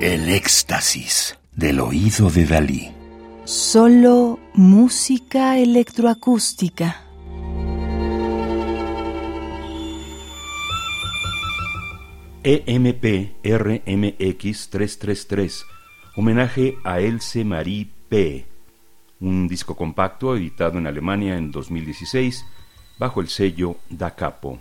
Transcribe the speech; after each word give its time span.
El 0.00 0.30
éxtasis 0.30 1.38
del 1.54 1.78
oído 1.78 2.30
de 2.30 2.46
Dalí. 2.46 2.90
Solo 3.44 4.38
música 4.54 5.58
electroacústica. 5.58 7.02
EMP 12.42 13.44
RMX 13.44 14.70
333, 14.70 15.64
homenaje 16.16 16.76
a 16.82 17.00
Else 17.00 17.44
Marie 17.44 17.86
P., 18.08 18.46
un 19.20 19.48
disco 19.48 19.76
compacto 19.76 20.34
editado 20.34 20.78
en 20.78 20.86
Alemania 20.86 21.36
en 21.36 21.50
2016 21.50 22.46
bajo 22.98 23.20
el 23.20 23.28
sello 23.28 23.76
Da 23.90 24.14
Capo. 24.14 24.60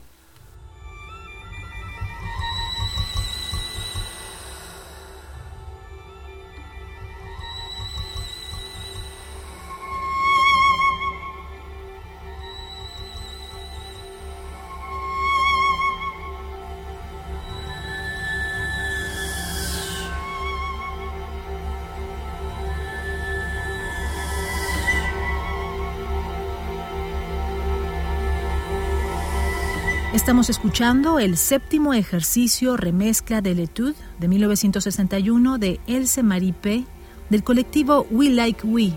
Estamos 30.14 30.50
escuchando 30.50 31.20
el 31.20 31.38
séptimo 31.38 31.94
ejercicio 31.94 32.76
remezcla 32.78 33.42
de 33.42 33.54
l'Etude 33.54 33.94
de 34.20 34.28
1961 34.28 35.60
de 35.60 35.80
Else 35.86 36.24
Marie 36.24 36.52
P. 36.52 36.84
del 37.30 37.44
colectivo 37.44 38.08
We 38.10 38.32
Like 38.32 38.66
We, 38.66 38.94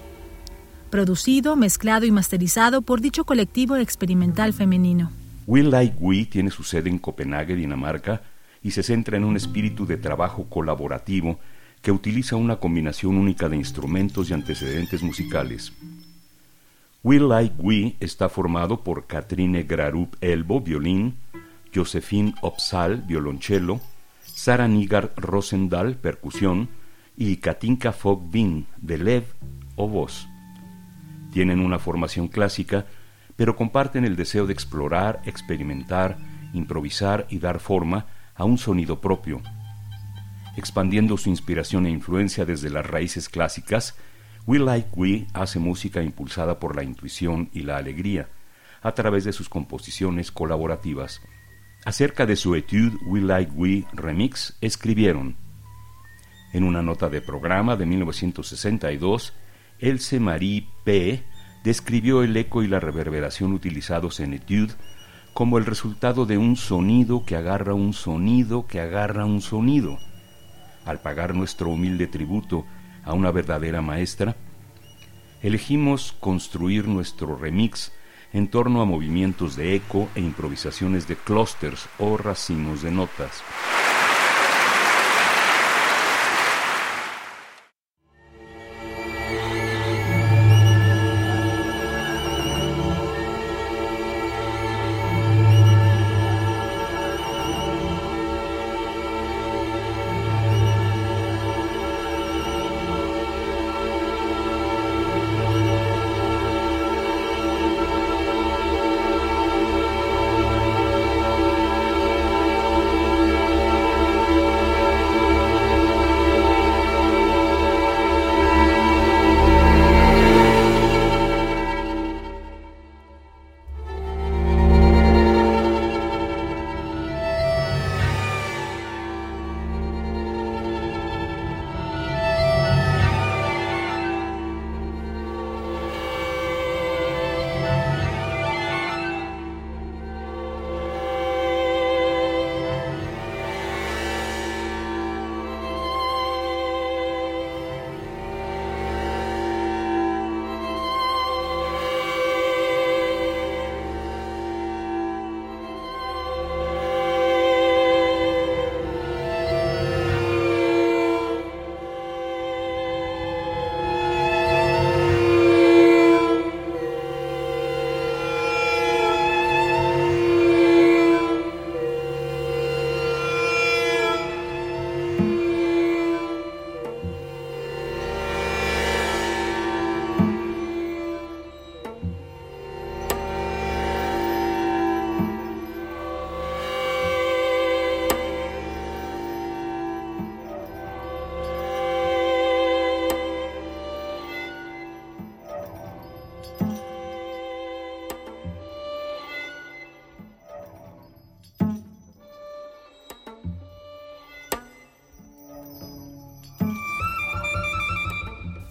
producido, 0.88 1.54
mezclado 1.54 2.06
y 2.06 2.10
masterizado 2.10 2.80
por 2.80 3.02
dicho 3.02 3.26
colectivo 3.26 3.76
experimental 3.76 4.54
femenino. 4.54 5.12
We 5.46 5.62
Like 5.62 5.96
We 6.00 6.24
tiene 6.24 6.50
su 6.50 6.62
sede 6.62 6.88
en 6.88 6.98
Copenhague, 6.98 7.56
Dinamarca, 7.56 8.22
y 8.62 8.70
se 8.70 8.82
centra 8.82 9.18
en 9.18 9.24
un 9.24 9.36
espíritu 9.36 9.84
de 9.84 9.98
trabajo 9.98 10.48
colaborativo 10.48 11.38
que 11.82 11.92
utiliza 11.92 12.36
una 12.36 12.56
combinación 12.56 13.18
única 13.18 13.50
de 13.50 13.56
instrumentos 13.56 14.30
y 14.30 14.32
antecedentes 14.32 15.02
musicales. 15.02 15.74
We 17.04 17.18
Like 17.18 17.56
We 17.58 17.96
está 17.98 18.28
formado 18.28 18.84
por 18.84 19.08
Katrine 19.08 19.64
Grarup 19.64 20.14
Elbo, 20.20 20.60
violín, 20.60 21.16
Josephine 21.74 22.32
Opsal, 22.42 23.02
violonchelo, 23.02 23.80
Sara 24.20 24.68
Nigar 24.68 25.12
Rosendal, 25.16 25.96
percusión, 25.96 26.68
y 27.16 27.38
Katinka 27.38 27.90
Fogbin, 27.92 28.66
de 28.76 29.24
o 29.74 29.88
voz. 29.88 30.28
Tienen 31.32 31.58
una 31.58 31.80
formación 31.80 32.28
clásica, 32.28 32.86
pero 33.34 33.56
comparten 33.56 34.04
el 34.04 34.14
deseo 34.14 34.46
de 34.46 34.52
explorar, 34.52 35.22
experimentar, 35.24 36.18
improvisar 36.54 37.26
y 37.30 37.40
dar 37.40 37.58
forma 37.58 38.06
a 38.36 38.44
un 38.44 38.58
sonido 38.58 39.00
propio. 39.00 39.42
Expandiendo 40.56 41.16
su 41.16 41.30
inspiración 41.30 41.86
e 41.86 41.90
influencia 41.90 42.44
desde 42.44 42.70
las 42.70 42.86
raíces 42.86 43.28
clásicas, 43.28 43.96
We 44.44 44.58
Like 44.58 44.88
We 44.96 45.26
hace 45.34 45.60
música 45.60 46.02
impulsada 46.02 46.58
por 46.58 46.74
la 46.74 46.82
intuición 46.82 47.48
y 47.52 47.60
la 47.60 47.76
alegría 47.76 48.28
a 48.82 48.92
través 48.92 49.22
de 49.22 49.32
sus 49.32 49.48
composiciones 49.48 50.32
colaborativas. 50.32 51.20
Acerca 51.84 52.26
de 52.26 52.34
su 52.34 52.56
etude 52.56 52.96
We 53.06 53.20
Like 53.20 53.52
We 53.52 53.84
Remix 53.92 54.56
escribieron 54.60 55.36
en 56.52 56.64
una 56.64 56.82
nota 56.82 57.08
de 57.08 57.20
programa 57.20 57.76
de 57.76 57.86
1962, 57.86 59.32
Else 59.78 60.20
Marie 60.20 60.66
P. 60.84 61.22
describió 61.64 62.22
el 62.22 62.36
eco 62.36 62.62
y 62.62 62.68
la 62.68 62.80
reverberación 62.80 63.52
utilizados 63.52 64.20
en 64.20 64.34
Etude 64.34 64.74
como 65.34 65.56
el 65.56 65.64
resultado 65.64 66.26
de 66.26 66.36
un 66.36 66.56
sonido 66.56 67.24
que 67.24 67.36
agarra 67.36 67.74
un 67.74 67.94
sonido 67.94 68.66
que 68.66 68.80
agarra 68.80 69.24
un 69.24 69.40
sonido. 69.40 69.98
Al 70.84 71.00
pagar 71.00 71.34
nuestro 71.34 71.70
humilde 71.70 72.06
tributo 72.06 72.66
a 73.04 73.12
una 73.12 73.30
verdadera 73.30 73.82
maestra, 73.82 74.36
elegimos 75.42 76.14
construir 76.20 76.88
nuestro 76.88 77.36
remix 77.36 77.92
en 78.32 78.48
torno 78.48 78.80
a 78.80 78.86
movimientos 78.86 79.56
de 79.56 79.74
eco 79.74 80.08
e 80.14 80.20
improvisaciones 80.20 81.06
de 81.06 81.16
clústeres 81.16 81.88
o 81.98 82.16
racimos 82.16 82.82
de 82.82 82.90
notas. 82.90 83.42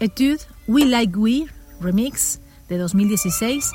Etude 0.01 0.39
We 0.67 0.85
Like 0.85 1.15
We 1.15 1.45
Remix 1.79 2.41
de 2.67 2.79
2016, 2.79 3.71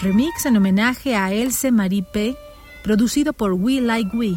remix 0.00 0.46
en 0.46 0.56
homenaje 0.56 1.16
a 1.16 1.32
Else 1.32 1.72
Marie 1.72 2.04
P., 2.04 2.36
producido 2.84 3.32
por 3.32 3.52
We 3.54 3.80
Like 3.80 4.16
We. 4.16 4.36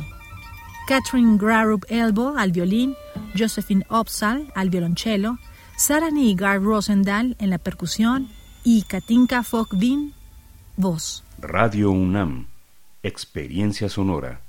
Catherine 0.87 1.37
Grarup 1.37 1.85
Elbow 1.87 2.35
al 2.35 2.51
violín, 2.51 2.95
Josephine 3.37 3.85
Opsal 3.89 4.51
al 4.55 4.71
violonchelo, 4.71 5.37
Sara 5.77 6.09
Nigar 6.09 6.63
Rosendahl 6.63 7.35
en 7.37 7.51
la 7.51 7.59
percusión 7.59 8.27
y 8.63 8.81
Katinka 8.81 9.43
Fogbin, 9.43 10.15
voz. 10.77 11.23
Radio 11.37 11.91
UNAM, 11.91 12.47
experiencia 13.03 13.87
sonora. 13.87 14.48